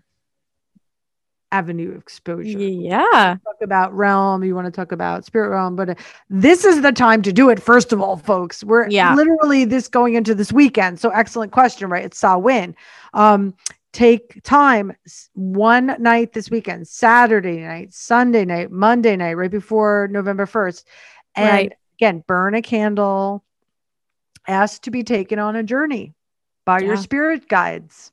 [1.50, 3.38] avenue of exposure Yeah.
[3.44, 5.96] talk about realm, you want to talk about spirit realm, but uh,
[6.30, 7.62] this is the time to do it.
[7.62, 9.16] First of all, folks, we're Yeah.
[9.16, 11.00] literally this going into this weekend.
[11.00, 12.04] So excellent question, right?
[12.04, 12.76] It's Samhain.
[13.14, 13.54] Um,
[13.94, 14.94] take time
[15.34, 20.86] one night this weekend, Saturday night, Sunday night, Monday night, right before November 1st.
[21.36, 21.74] And Right.
[21.98, 23.44] again, burn a candle,
[24.48, 26.14] ask to be taken on a journey
[26.66, 28.12] by your spirit guides,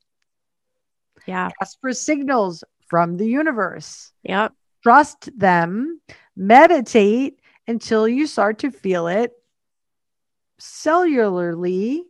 [1.27, 1.51] Yeah.
[1.61, 4.53] ask for signals from the universe Yep.
[4.83, 6.01] trust them,
[6.37, 9.33] meditate until you start to feel it
[10.61, 12.03] cellularly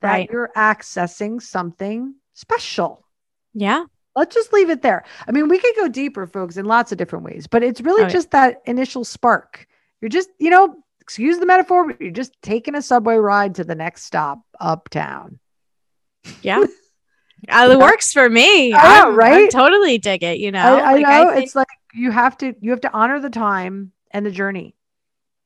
[0.00, 0.30] that Right.
[0.30, 3.06] you're accessing something special.
[3.54, 3.84] Yeah.
[4.14, 5.04] Let's just leave it there.
[5.26, 8.02] I mean, we could go deeper, folks, in lots of different ways, but it's really
[8.02, 8.12] Oh, yeah.
[8.12, 9.66] just that initial spark.
[10.00, 13.64] You're just, you know, excuse the metaphor, but you're just taking a subway ride to
[13.64, 15.38] the next stop uptown.
[16.42, 16.64] Yeah.
[17.48, 18.72] Uh, it works for me.
[18.72, 19.50] I know, I'm- I right?
[19.50, 20.38] totally dig it.
[20.38, 22.92] You know, I, I Like, know think- it's like you have to you have to
[22.92, 24.74] honor the time and the journey.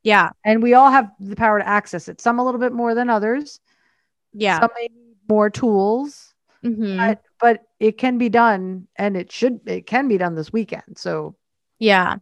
[0.02, 0.30] yeah.
[0.44, 3.10] and we all have the power to access it some a little bit more than
[3.10, 3.60] others
[4.32, 4.60] Yeah.
[4.60, 6.32] some may need more tools
[6.64, 6.96] Mhm.
[6.96, 10.96] but, but it can be done and it should it can be done this weekend
[10.96, 11.34] so
[11.80, 12.16] Yeah.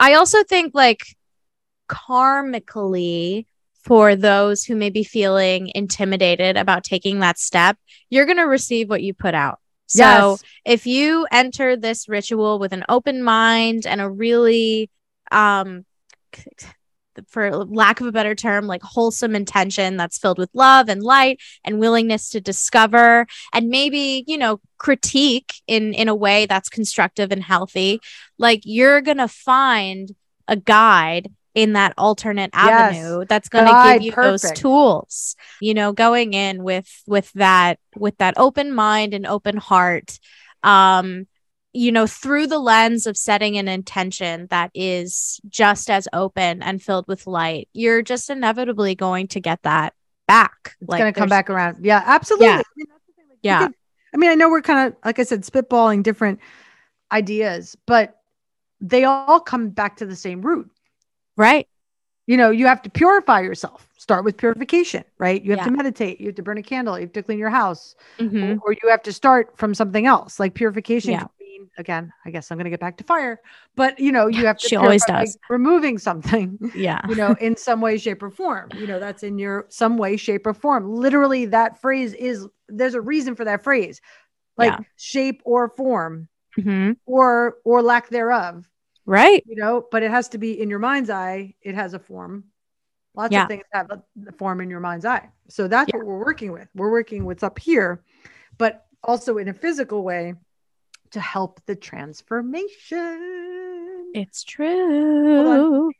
[0.00, 1.02] I also think like
[1.88, 3.46] karmically
[3.84, 7.76] for those who may be feeling intimidated about taking that step,
[8.10, 9.58] you're going to receive what you put out.
[9.86, 14.90] So yes if you enter this ritual with an open mind and a really
[15.30, 15.84] um
[17.28, 21.38] for lack of a better term like wholesome intention that's filled with love and light
[21.64, 27.30] and willingness to discover and maybe you know critique in in a way that's constructive
[27.30, 28.00] and healthy
[28.36, 30.10] like you're going to find
[30.48, 32.94] a guide in that alternate Yes.
[32.96, 37.78] avenue that's going to give you those tools you know going in with with that
[37.96, 40.18] with that open mind and open heart
[40.62, 41.26] um
[41.72, 46.82] you know through the lens of setting an intention that is just as open and
[46.82, 49.92] filled with light you're just inevitably going to get that
[50.26, 52.54] back it's going to come back around yeah absolutely Yeah.
[52.58, 53.66] I mean, that's the thing, like, Yeah.
[53.66, 53.76] could-
[54.12, 56.40] i mean i know we're kind of like i said spitballing different
[57.12, 58.16] ideas but
[58.80, 60.70] they all come back to the same root
[61.36, 61.66] right
[62.26, 65.64] you know you have to purify yourself start with purification right you have Yeah.
[65.64, 68.58] to meditate you have to burn a candle you have to clean your house Mhm.
[68.62, 71.24] or you have to start from something else like purification Yeah.
[71.40, 73.40] mean again i guess i'm going to get back to fire
[73.76, 75.36] but you know you have to She always does.
[75.48, 79.38] removing something yeah you know in some way shape or form you know that's in
[79.38, 83.62] your some way shape or form literally that phrase is there's a reason for that
[83.64, 84.00] phrase
[84.56, 84.78] like Yeah.
[84.96, 86.96] shape or form Mhm.
[87.06, 88.68] or or lack thereof
[89.06, 89.42] right.
[89.46, 91.54] You know but it has to be in your mind's eye.
[91.62, 92.44] It has a form.
[93.14, 93.42] Lots Yeah.
[93.42, 95.28] of things have a the form in your mind's eye.
[95.48, 95.98] So that's Yeah.
[95.98, 96.68] what we're working with.
[96.74, 98.02] We're working what's up here
[98.56, 100.34] but also in a physical way
[101.10, 104.12] to help the transformation.
[104.14, 105.92] It's true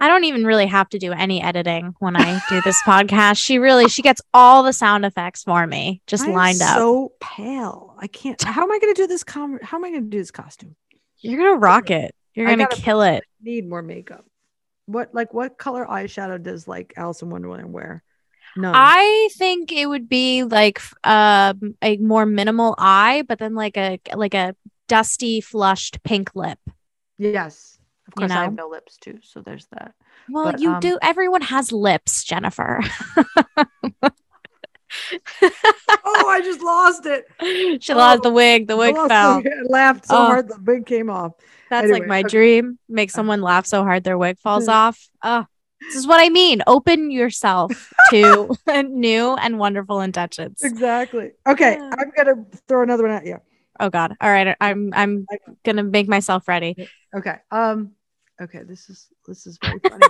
[0.00, 3.36] I don't even really have to do any editing when I do this podcast.
[3.42, 6.76] She really she gets all the sound effects for me just I am lined up.
[6.76, 9.90] so pale i can't how am i going to do this com- how am i
[9.90, 10.74] going to do this costume
[11.20, 12.14] You're gonna rock it.
[12.34, 13.24] You're I gonna kill it.
[13.42, 14.24] Need more makeup.
[14.86, 18.02] What like what color eyeshadow does like Alice in Wonderland wear?
[18.56, 18.72] No.
[18.74, 23.98] I think it would be like um a more minimal eye, but then like a
[24.14, 24.54] like a
[24.88, 26.58] dusty flushed pink lip.
[27.18, 27.78] yes.
[28.16, 29.94] Of You course I have no lips too, so there's that.
[30.28, 30.98] Well, But, you um, do.
[31.00, 32.80] Everyone has lips, Jennifer.
[35.42, 37.26] oh, I just lost it.
[37.82, 38.66] she lost the wig.
[38.66, 39.30] The I wig lost fell.
[39.38, 40.24] I laughed so Oh.
[40.26, 41.32] hard the wig came off.
[41.70, 42.28] That's Anyway, like my okay.
[42.28, 42.78] dream.
[42.88, 43.12] Make Uh.
[43.12, 45.08] someone laugh so hard their wig falls off.
[45.22, 45.46] Oh,
[45.80, 46.62] this is what I mean.
[46.66, 48.50] Open yourself to
[48.88, 50.62] new and wonderful intentions.
[50.62, 51.30] Exactly.
[51.46, 51.90] Okay, Yeah.
[51.98, 53.38] I'm gonna throw another one at you.
[53.78, 54.14] Oh God.
[54.20, 54.56] All right.
[54.60, 55.26] I'm I'm
[55.64, 56.88] gonna make myself ready.
[57.16, 57.36] Okay.
[57.50, 57.92] Um.
[58.40, 58.62] Okay.
[58.62, 60.06] This is this is very funny.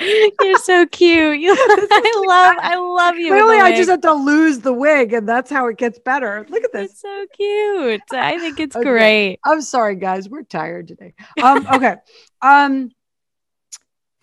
[0.40, 1.40] You're so cute.
[1.40, 3.28] You, I love I love you.
[3.32, 6.46] Clearly, I just have to lose the wig, and that's how it gets better.
[6.48, 6.92] Look at this.
[6.92, 8.02] It's so cute.
[8.12, 8.84] I think it's Okay.
[8.84, 9.38] great.
[9.44, 10.28] I'm sorry, guys.
[10.28, 11.14] We're tired today.
[11.42, 11.66] Um.
[11.72, 11.96] Okay.
[12.40, 12.90] um.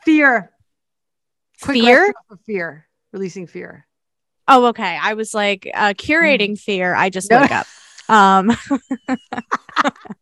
[0.05, 0.51] Fear.
[1.61, 2.13] Quick Fear?
[2.31, 2.87] of fear.
[3.13, 3.85] Releasing fear.
[4.47, 4.97] Oh, okay.
[4.99, 6.95] I was like uh curating fear.
[6.95, 7.39] I just No.
[7.41, 7.67] look up.
[8.09, 8.51] Um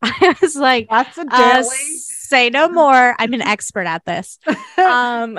[0.02, 3.14] I was like, That's a uh, say no more.
[3.18, 4.38] I'm an expert at this.
[4.78, 5.38] Um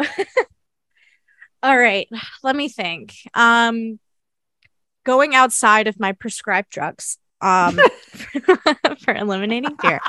[1.63, 2.08] all right,
[2.43, 3.13] let me think.
[3.34, 4.00] Um
[5.04, 7.80] going outside of my prescribed drugs um
[9.00, 10.00] for eliminating fear.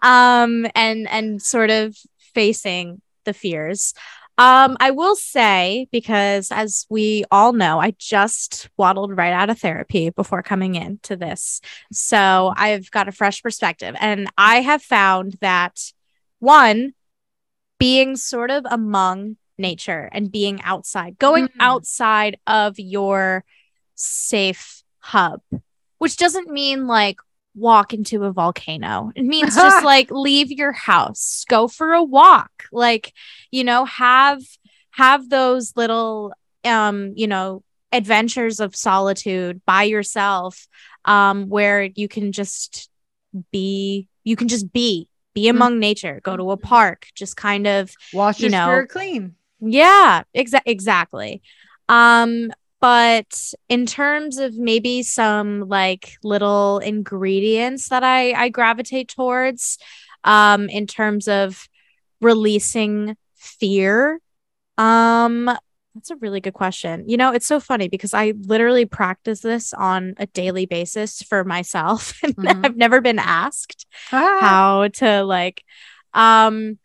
[0.00, 1.96] Um and and sort of
[2.34, 3.94] facing the fears.
[4.38, 9.58] Um, I will say, because as we all know, I just waddled right out of
[9.58, 11.60] therapy before coming into this.
[11.92, 13.94] So I've got a fresh perspective.
[14.00, 15.92] And I have found that
[16.38, 16.94] one,
[17.78, 21.54] being sort of among nature and being outside, going Mm.
[21.60, 23.44] outside of your
[23.94, 25.40] safe hub,
[25.98, 27.18] which doesn't mean like
[27.54, 29.12] walk into a volcano.
[29.14, 33.12] It means just like leave your house, go for a walk, like,
[33.50, 34.40] you know, have
[34.92, 36.32] have those little
[36.64, 37.62] um, you know,
[37.92, 40.66] adventures of solitude by yourself
[41.04, 42.88] um where you can just
[43.50, 47.92] be you can just be be among nature go to a park just kind of
[48.12, 49.34] Wash you your know, clean.
[49.60, 51.42] yeah, exa- exactly.
[51.88, 52.52] Um,
[52.82, 59.78] but in terms of maybe some like little ingredients that I I gravitate towards,
[60.24, 61.68] um, in terms of
[62.20, 64.20] releasing fear,
[64.78, 65.46] um,
[65.94, 67.04] that's a really good question.
[67.08, 71.44] You know, it's so funny because I literally practice this on a daily basis for
[71.44, 72.64] myself, and Mhm.
[72.66, 74.38] I've never been asked Ah.
[74.40, 75.62] how to like,
[76.14, 76.78] um,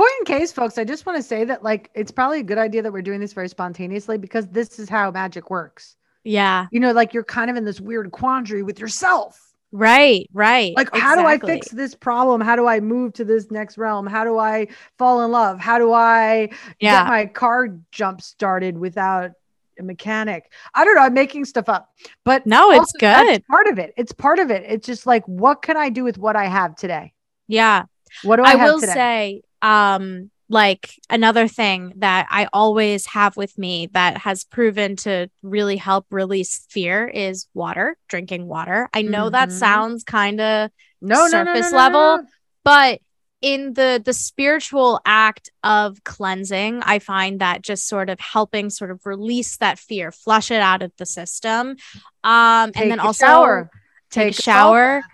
[0.00, 2.56] Point in case, folks, I just want to say that like it's probably a good
[2.56, 5.96] idea that we're doing this very spontaneously because this is how magic works.
[6.24, 9.38] yeah, You know, like you're kind of in this weird quandary with yourself.
[9.72, 10.72] right, right.
[10.74, 12.40] Like, how do I fix this problem?
[12.40, 14.06] How do I move to this next realm?
[14.06, 15.60] How do I fall in love?
[15.60, 16.48] How do I
[16.80, 17.02] Yeah.
[17.02, 19.32] get my car jump started without
[19.78, 20.50] a mechanic?
[20.74, 21.02] I don't know.
[21.02, 21.90] I'm making stuff up,
[22.24, 23.44] but No, it's good.
[23.48, 23.92] part of it.
[23.98, 24.64] It's part of it.
[24.66, 27.12] It's just like, what can I do with what I have today?
[27.48, 27.84] Yeah.
[28.24, 28.92] What do I, I, have will today?
[28.94, 35.30] say, um, like another thing that I always have with me that has proven to
[35.42, 38.88] really help release fear is water, drinking water.
[38.92, 39.52] I know that Mhm.
[39.52, 40.70] sounds kind of
[41.00, 42.24] no, surface no, no, level.
[42.64, 43.00] but
[43.42, 48.90] in the the spiritual act of cleansing i find that just sort of helping sort
[48.90, 51.74] of release that fear flush it out of the system
[52.22, 53.70] um Take and then also shower.
[54.10, 55.10] take, a salt shower bath.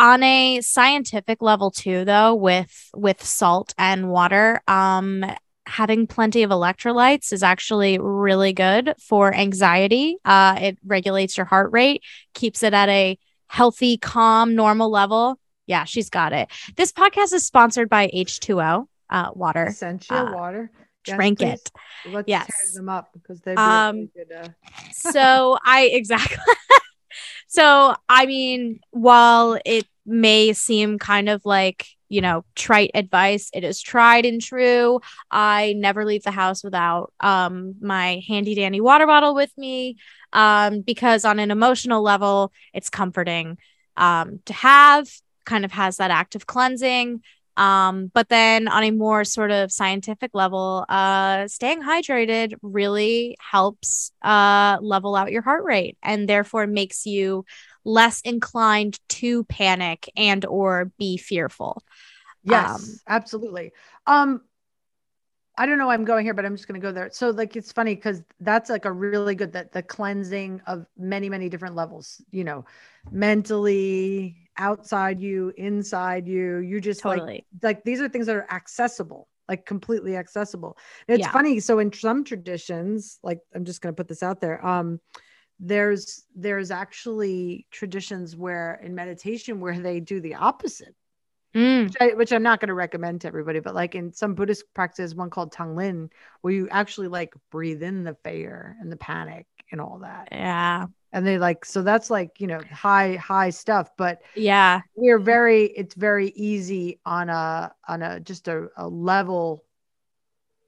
[0.00, 5.24] On a scientific level too though with with salt and water um
[5.66, 11.70] having plenty of electrolytes is actually really good for anxiety uh it regulates your heart
[11.72, 12.02] rate
[12.34, 17.44] keeps it at a healthy calm normal level yeah she's got it this podcast is
[17.44, 20.70] sponsored by h2o uh water Essential uh, water.
[21.06, 21.48] Yes, drink please.
[21.48, 21.70] it
[22.06, 22.46] Let's Yes.
[22.46, 24.32] tear them up because they're Um, really good.
[24.34, 24.48] Uh,
[24.92, 26.38] so I exactly.
[27.50, 33.64] So I mean, while it may seem kind of like you know trite advice, it
[33.64, 35.00] is tried and true.
[35.30, 39.96] I never leave the house without um my handy dandy water bottle with me,
[40.32, 43.58] um because on an emotional level, it's comforting
[43.96, 45.08] um to have.
[45.46, 47.22] Kind of has that act of cleansing.
[47.60, 54.12] Um, but then on a more sort of scientific level, uh, staying hydrated really helps
[54.22, 57.44] uh, level out your heart rate and therefore makes you
[57.84, 61.82] less inclined to panic and or be fearful.
[62.42, 63.72] yes, Um, absolutely.
[64.06, 64.42] Um,
[65.58, 67.10] I don't know why I'm going here, but I'm just going to go there.
[67.12, 71.28] So, like, it's funny because that's like a really good that the cleansing of many,
[71.28, 72.22] many different levels.
[72.30, 72.64] You know,
[73.10, 76.58] mentally, outside you, inside you.
[76.58, 77.46] You just Totally.
[77.62, 80.78] like like these are things that are accessible, like completely accessible.
[81.08, 81.32] And it's Yeah.
[81.32, 81.60] funny.
[81.60, 84.64] So in some traditions, like I'm just gonna put this out there.
[84.64, 85.00] Um,
[85.58, 90.94] there's there's actually traditions where in meditation where they do the opposite
[91.54, 94.34] Mm, which, I, which I'm not going to recommend to everybody, but like in some
[94.34, 96.10] Buddhist practices, one called Tonglen,
[96.42, 100.28] where you actually like breathe in the fear and the panic and all that.
[100.30, 100.86] yeah.
[101.12, 104.82] And they like, so that's like, you know, high, high stuff, but Yeah.
[104.94, 109.64] we're very, it's very easy on a, on a, just a, a level,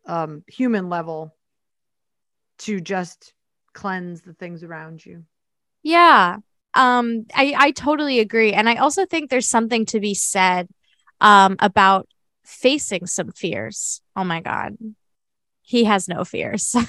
[0.06, 1.34] um, human level
[2.58, 3.34] to just
[3.72, 5.24] cleanse the things around you.
[5.82, 6.38] Yeah.
[6.74, 8.52] Um, I, I totally agree.
[8.52, 10.68] And I also think there's something to be said
[11.20, 12.08] um about
[12.44, 14.00] facing some fears.
[14.16, 14.76] Oh my God.
[15.62, 16.74] He has no fears.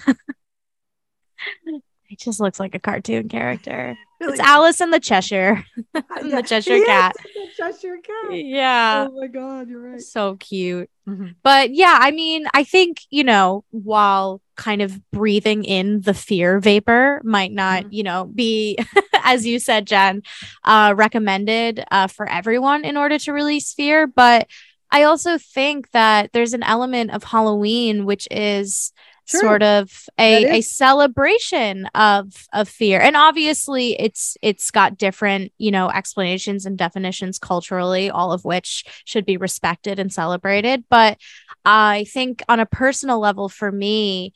[2.13, 3.97] he just looks like a cartoon character.
[4.25, 5.65] It's Alice and the Cheshire.
[5.95, 7.13] Yeah, the Cheshire he is Cat.
[7.17, 8.31] the Cheshire cat.
[8.37, 9.07] Yeah.
[9.09, 9.99] Oh my God, you're right.
[10.01, 10.89] So cute.
[11.09, 11.35] Mhm.
[11.43, 16.59] But yeah, I mean, I think, you know, while kind of breathing in the fear
[16.61, 17.87] vapor might not, Mhm.
[17.91, 18.77] you know, be,
[19.25, 20.21] as you said, Jen,
[20.63, 24.07] uh, recommended uh, for everyone in order to release fear.
[24.07, 24.47] But
[24.89, 28.93] I also think that there's an element of Halloween, which is
[29.27, 29.39] True.
[29.39, 35.71] sort of a, a celebration of of fear and obviously it's it's got different you
[35.71, 41.17] know explanations and definitions culturally all of which should be respected and celebrated but
[41.63, 44.33] i think on a personal level for me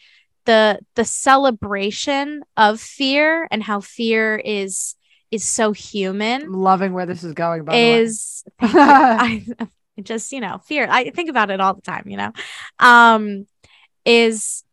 [0.47, 4.95] the the celebration of fear and how fear is
[5.29, 7.65] is so I'm human loving where this is going.
[7.65, 7.93] By the way.
[7.99, 9.45] is I
[10.01, 12.31] just you know fear I think about it all the time you know
[12.79, 13.45] um
[14.05, 14.63] is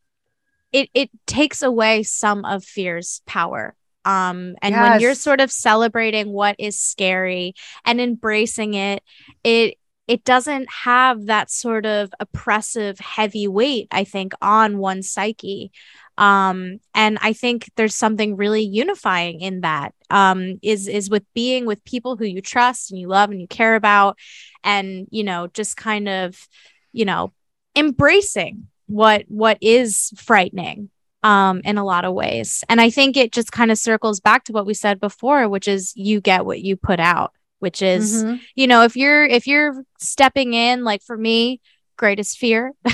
[0.74, 3.74] it it takes away some of fear's power.
[4.04, 7.54] Um and when you're sort of celebrating what is scary
[7.86, 9.02] and embracing it
[9.44, 15.70] it it doesn't have that sort of oppressive heavy weight i think on one psyche.
[16.18, 21.64] Um and i think there's something really unifying in that um is is with being
[21.64, 24.18] with people who you trust and you love and you care about
[24.62, 26.46] and you know just kind of
[26.92, 27.32] you know
[27.74, 30.90] embracing what what is frightening
[31.22, 34.44] um in a lot of ways and i think it just kind of circles back
[34.44, 38.24] to what we said before which is you get what you put out which is
[38.24, 38.40] Mhm.
[38.54, 41.60] you know if you're if you're stepping in like for me
[41.96, 42.72] greatest fear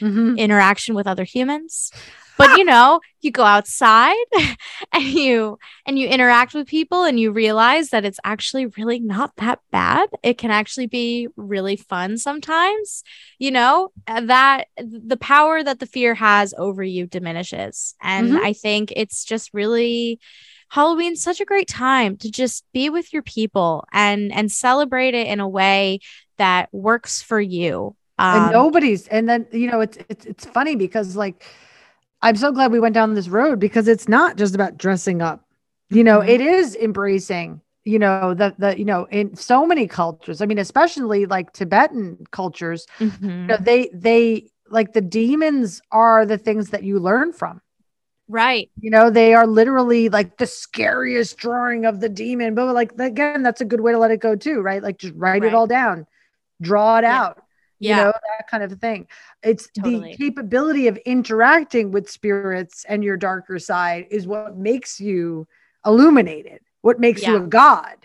[0.00, 0.36] Mhm.
[0.38, 1.92] interaction with other humans
[2.40, 4.16] but you know you go outside
[4.92, 9.30] and you and you interact with people and you realize that it's actually really not
[9.36, 10.08] that bad.
[10.22, 13.02] It can actually be really fun sometimes
[13.38, 13.90] you know?
[14.06, 17.94] That the power that the fear has over you diminishes.
[18.02, 18.40] And Mhm.
[18.42, 20.18] i think it's just really
[20.70, 25.26] halloween's such a great time to just be with your people and and celebrate it
[25.26, 25.98] in a way
[26.38, 27.96] that works for you.
[28.32, 31.44] And um, nobody's and then you know it's it's it's funny because like
[32.22, 35.44] i'm so glad we went down this road because it's not just about dressing up
[35.90, 36.28] you know Mhm.
[36.28, 40.58] it is embracing you know the the you know in so many cultures i mean
[40.58, 43.48] especially like tibetan cultures mhm.
[43.48, 47.60] you know they they like the demons are the things that you learn from
[48.28, 52.92] right you know they are literally like the scariest drawing of the demon but like
[52.98, 55.44] again that's a good way to let it go too right like just write Right.
[55.44, 56.06] it all down
[56.62, 57.20] draw it Yeah.
[57.20, 57.42] out
[57.80, 58.04] you yeah.
[58.04, 59.08] know that kind of thing.
[59.42, 60.12] It's Totally.
[60.12, 65.48] the capability of interacting with spirits and your darker side is what makes you
[65.84, 67.96] illuminated what makes you a god.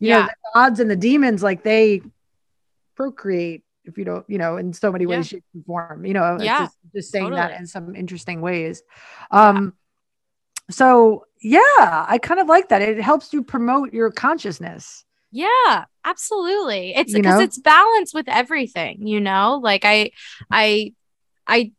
[0.00, 0.26] You know Yeah.
[0.26, 2.02] the gods and the demons like they
[2.94, 5.16] procreate if you don't you know in so many Yeah.
[5.18, 6.04] ways shape and form.
[6.04, 6.58] You know Yeah.
[6.64, 8.82] just, just saying that in some interesting ways.
[9.30, 9.74] Um
[10.70, 12.80] so yeah i kind of like that.
[12.82, 16.94] It helps you promote your consciousness Yeah, absolutely.
[16.94, 19.60] It's because it's balanced with everything, you know?
[19.62, 20.10] Like I
[20.50, 20.92] I
[21.46, 21.72] I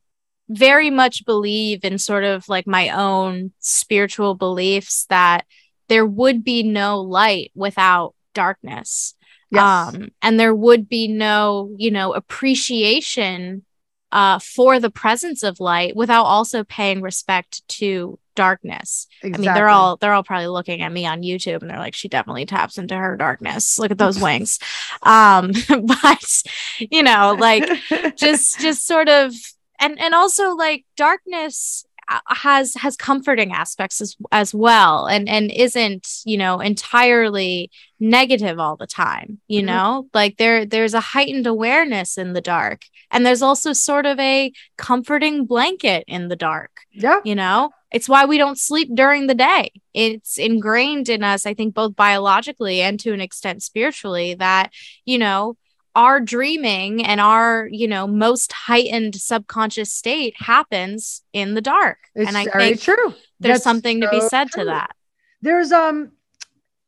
[0.49, 5.45] very much believe in sort of like my own spiritual beliefs that
[5.87, 9.15] there would be no light without darkness.
[9.51, 13.65] yes Um and there would be no, you know, appreciation
[14.11, 19.07] uh for the presence of light without also paying respect to darkness.
[19.21, 19.33] exactly.
[19.33, 21.95] I mean, they're all they're all probably looking at me on YouTube and they're like,
[21.95, 23.77] she definitely taps into her darkness.
[23.79, 24.59] Look at those wings.
[25.03, 26.41] Um, but
[26.79, 27.69] you know, like
[28.15, 29.34] just just sort of
[29.79, 35.51] and and also like darkness uh, has has comforting aspects as as well and and
[35.51, 39.65] isn't you know entirely negative all the time you Mhm.
[39.65, 44.19] know like there there's a heightened awareness in the dark and there's also sort of
[44.19, 49.27] a comforting blanket in the dark yeah you know it's why we don't sleep during
[49.27, 49.71] the day.
[49.93, 54.71] It's ingrained in us, I think, both biologically and to an extent spiritually, that,
[55.05, 55.55] you know,
[55.95, 61.99] our dreaming and our, you know, most heightened subconscious state happens in the dark.
[62.15, 63.13] It's and I very think true.
[63.39, 64.63] there's That's something to be said true.
[64.63, 64.95] to that.
[65.41, 66.13] There's um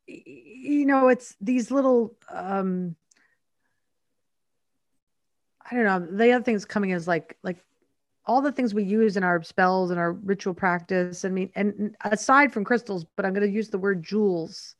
[0.08, 2.96] you know, it's these little um
[5.70, 6.16] I don't know.
[6.16, 7.58] The other thing things coming is like like
[8.26, 11.24] all the things we use in our spells and our ritual practice.
[11.24, 14.74] I mean, and aside from crystals, but I'm going to use the word jewels.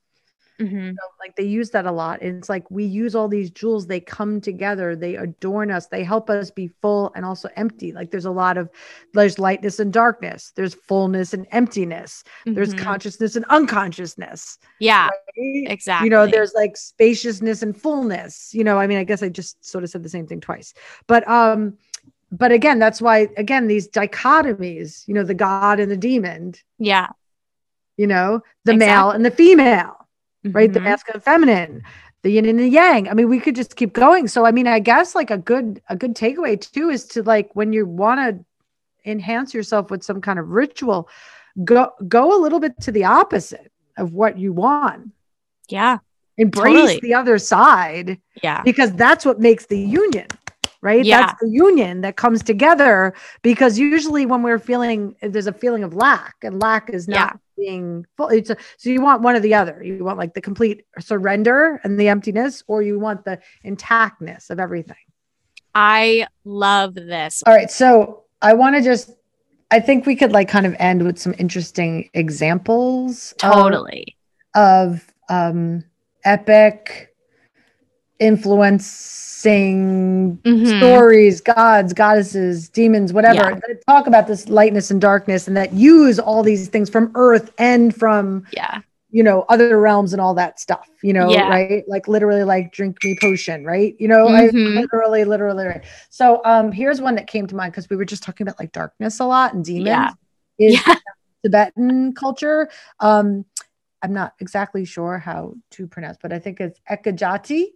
[0.59, 0.95] Mhm.
[1.21, 4.01] like they use that a lot and it's like we use all these jewels they
[4.01, 8.25] come together they adorn us they help us be full and also empty like there's
[8.25, 8.71] a lot of
[9.13, 12.79] there's lightness and darkness there's fullness and emptiness there's Mhm.
[12.79, 15.65] consciousness and unconsciousness yeah, right?
[15.71, 16.07] exactly.
[16.07, 19.63] you know there's like spaciousness and fullness you know i mean i guess i just
[19.63, 20.73] sort of said the same thing twice
[21.07, 21.75] but um
[22.33, 27.09] but again that's why again these dichotomies you know the god and the demon yeah.
[27.97, 29.97] you know the male and the female
[30.53, 30.73] right?
[30.73, 30.85] The Mhm.
[30.85, 31.83] masculine, feminine,
[32.23, 33.09] the yin and the yang.
[33.09, 34.29] I mean, we could just keep going.
[34.29, 37.51] So, I mean, I guess like a good a good takeaway too is to like
[37.55, 41.09] when you want to enhance yourself with some kind of ritual,
[41.65, 45.11] go go a little bit to the opposite of what you want.
[45.69, 45.99] Yeah.
[46.39, 47.01] Embrace Totally.
[47.01, 48.63] the other side Yeah.
[48.63, 50.29] because that's what makes the union.
[50.87, 51.05] Right.
[51.05, 51.27] Yeah.
[51.27, 53.13] That's the union that comes together
[53.43, 57.65] because usually when we're feeling there's a feeling of lack and lack is not Yeah.
[57.65, 58.29] being full.
[58.29, 59.83] It's a, so you want one or the other.
[59.83, 64.61] You want like the complete surrender and the emptiness, or you want the intactness of
[64.61, 64.97] everything.
[65.75, 67.43] I love this.
[67.47, 67.71] All right.
[67.71, 69.11] So I want to just,
[69.73, 74.17] I think we could like kind of end with some interesting examples of- Totally.
[74.55, 75.83] of, um,
[76.25, 77.13] epic
[78.19, 80.77] influencing Mhm.
[80.79, 83.55] stories, gods, goddesses, demons, whatever, Yeah.
[83.55, 87.53] that talk about this lightness and darkness and that use all these things from earth
[87.59, 88.81] and from Yeah.
[89.11, 91.49] you know other realms and all that stuff you know Yeah.
[91.49, 94.75] right like literally like drink me potion right you know I, Mhm.
[94.75, 95.85] literally literally right.
[96.11, 98.73] so um here's one that came to mind because we were just talking about like
[98.73, 100.11] darkness a lot and demons Yeah.
[100.59, 100.97] is Yeah.
[101.45, 103.45] tibetan culture um
[104.03, 107.67] i'm not exactly sure how to pronounce but i think it's ekajati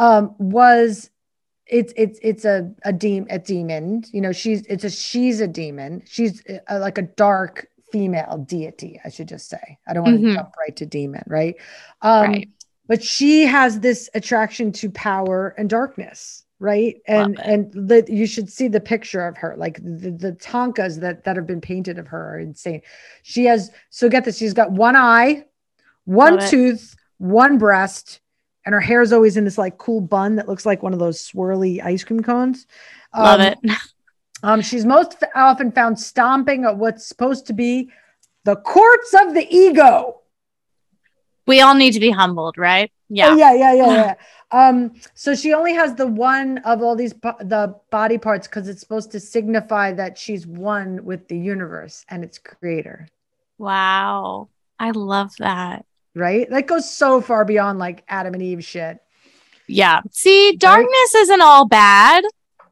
[0.00, 1.10] um was
[1.66, 5.46] it's it's it's a a demon a demon you know she's it's a she's a
[5.46, 10.16] demon she's a, like a dark female deity i should just say i don't want
[10.20, 10.34] to Mhm.
[10.34, 11.54] jump right to demon right
[12.02, 12.48] um Right.
[12.88, 18.50] but she has this attraction to power and darkness right and and the, you should
[18.50, 22.06] see the picture of her like the, the thangkas that that have been painted of
[22.06, 22.80] her are insane
[23.22, 25.44] she has so get this she's got one eye
[26.04, 26.50] one Love it.
[26.50, 28.20] tooth one breast
[28.70, 31.00] and her hair is always in this like cool bun that looks like one of
[31.00, 32.68] those swirly ice cream cones
[33.18, 33.58] Love Um, it.
[34.44, 37.90] um, she's most f- often found stomping at what's supposed to be
[38.44, 40.20] the courts of the ego.
[41.48, 42.92] We all need to be humbled, right?
[43.08, 43.32] Yeah.
[43.32, 43.86] Oh, yeah, yeah, yeah,
[44.52, 44.68] yeah.
[44.68, 48.68] um, so she only has the one of all these bo- the body parts because
[48.68, 53.08] it's supposed to signify that she's one with the universe and its creator.
[53.58, 54.48] Wow.
[54.78, 55.86] I love that.
[56.14, 56.48] Right?
[56.50, 58.98] That goes so far beyond like Adam and Eve shit.
[59.68, 60.00] Yeah.
[60.10, 62.24] See, darkness isn't all bad.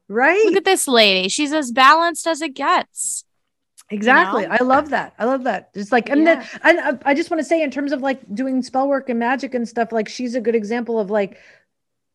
[0.09, 0.43] Right?
[0.45, 1.29] Look at this lady.
[1.29, 3.23] She's as balanced as it gets.
[3.91, 4.45] Exactly.
[4.45, 4.55] know?
[4.59, 5.13] I love that.
[5.17, 5.73] I love that.
[5.73, 6.35] Just like, and Yeah.
[6.35, 9.09] then, and I- I just want to say, in terms of like doing spell work
[9.09, 11.37] and magic and stuff, like she's a good example of like,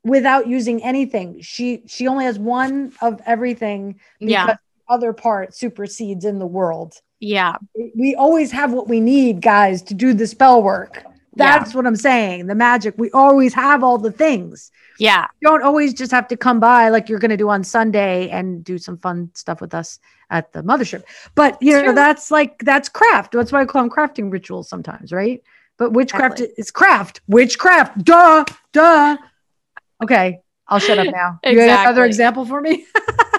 [0.04, 4.46] without using anything, she she only has one of everything because Yeah.
[4.46, 4.58] the
[4.88, 7.00] other part supersedes in the world.
[7.20, 7.56] Yeah.
[7.96, 11.02] We always have what we need, guys, to do the spell work.
[11.36, 11.58] Yeah.
[11.58, 12.46] That's what I'm saying.
[12.46, 14.70] The magic, we always have all the things.
[14.98, 15.26] Yeah.
[15.40, 18.28] You don't always just have to come by like you're going to do on Sunday
[18.30, 19.98] and do some fun stuff with us
[20.30, 21.02] at the mothership.
[21.34, 23.32] But you know, that's like that's craft.
[23.32, 25.42] That's why I call them crafting rituals sometimes, right?
[25.76, 26.54] But witchcraft Exactly.
[26.56, 27.20] is craft.
[27.26, 28.04] Witchcraft.
[28.04, 28.44] Duh.
[28.72, 29.16] Duh.
[30.02, 30.40] Okay.
[30.68, 31.40] I'll shut up now.
[31.44, 32.86] You have another example for me?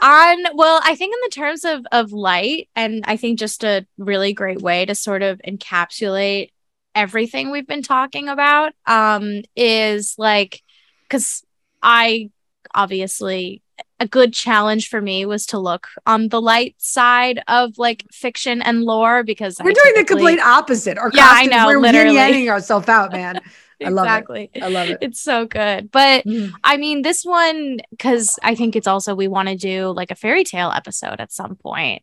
[0.02, 3.64] on um, well i think in the terms of of light and i think just
[3.64, 6.52] a really great way to sort of encapsulate
[6.96, 10.62] everything we've been talking about um is like
[11.04, 11.44] because
[11.84, 12.30] i
[12.74, 13.62] obviously
[14.00, 18.62] a good challenge for me was to look on the light side of like fiction
[18.62, 20.98] and lore because We're I doing the complete opposite.
[20.98, 22.50] Our Yeah, I know, We're literally.
[22.50, 23.40] ourselves out, man.
[23.84, 24.10] I love it.
[24.10, 24.98] exactly I love it.
[25.02, 26.52] it's so good but Mm.
[26.64, 30.16] I mean, this one, because I think it's also, we want to do like a
[30.16, 32.02] fairy tale episode at some point.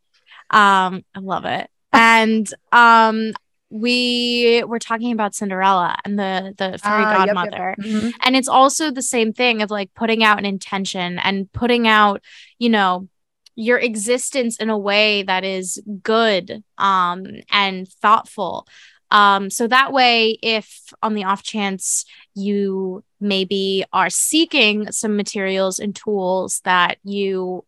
[0.51, 1.69] Um, I love it.
[1.93, 3.33] And um,
[3.73, 7.35] we were talking about Cinderella and the the fairy Ah, yep, yep.
[7.35, 7.75] godmother.
[7.81, 8.13] Mhm.
[8.21, 12.23] And it's also the same thing of like putting out an intention and putting out,
[12.59, 13.09] you know,
[13.55, 18.67] your existence in a way that is good um, and thoughtful.
[19.11, 22.05] Um, so that way, if on the off chance
[22.35, 27.65] you maybe are seeking some materials and tools that you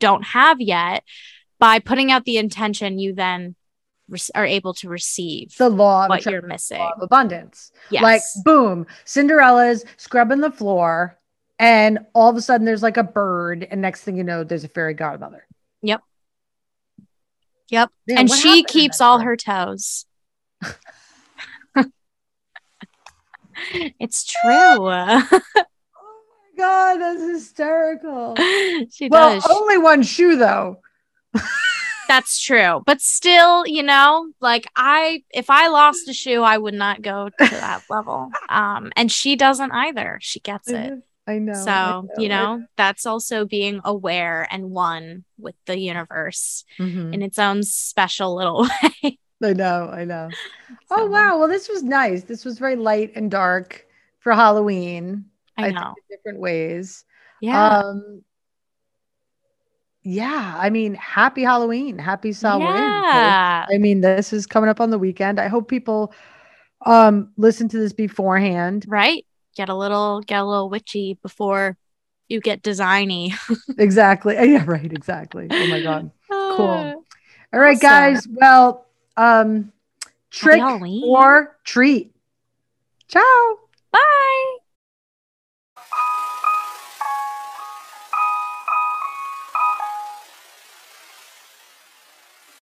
[0.00, 1.02] don't have yet,
[1.58, 3.54] by putting out the intention, you then
[4.10, 6.80] re- are able to receive the law of what you're missing.
[6.80, 7.72] of abundance.
[7.90, 8.02] Yes.
[8.02, 11.18] Like boom, Cinderella's scrubbing the floor,
[11.58, 14.64] and all of a sudden there's like a bird, and next thing you know, there's
[14.64, 15.46] a fairy godmother.
[15.82, 16.00] Yep.
[17.70, 17.90] Yep.
[18.08, 20.04] Man, and she keeps all her toes.
[23.72, 24.90] it's true.
[26.02, 28.34] Oh my god, that's hysterical.
[28.90, 29.46] she does Well, does.
[29.50, 30.80] only one shoe though.
[32.10, 32.82] That's true.
[32.84, 37.28] But still, you know, like I if I lost a shoe, I would not go
[37.28, 38.30] to that level.
[38.48, 40.18] Um and she doesn't either.
[40.20, 40.92] She gets it.
[41.28, 41.52] I know.
[41.52, 47.14] I so, you know, that's also being aware and one with the universe Mhm.
[47.14, 48.66] in its own special little
[49.04, 49.18] way.
[49.42, 50.30] I know, I know.
[50.90, 52.24] Oh wow, well this was nice.
[52.24, 53.86] This was very light and dark
[54.18, 55.26] for Halloween.
[55.56, 55.94] I know.
[55.96, 57.04] in different ways.
[57.40, 57.78] Yeah.
[57.78, 58.24] Um
[60.10, 62.68] yeah, I mean, happy Halloween, happy Samhain.
[62.68, 63.66] yeah.
[63.72, 65.38] I mean, this is coming up on the weekend.
[65.38, 66.12] I hope people
[66.86, 68.86] um listen to this beforehand.
[68.88, 69.24] Right.
[69.56, 71.76] Get a little get a little witchy before
[72.28, 73.34] you get designy.
[73.78, 74.34] exactly.
[74.34, 75.48] Yeah, right, exactly.
[75.50, 76.10] Oh my god.
[76.30, 77.04] Cool.
[77.52, 77.88] All right, Awesome.
[77.88, 78.28] guys.
[78.28, 78.86] Well,
[79.16, 79.72] um
[80.30, 82.12] trick or treat.
[83.08, 83.58] Ciao.
[83.92, 84.56] Bye.